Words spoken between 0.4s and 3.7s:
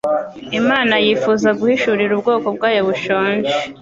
Imana yifuza guhishurira ubwoko bwayo bushonje